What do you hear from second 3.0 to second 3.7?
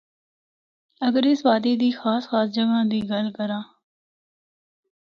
گل کراں۔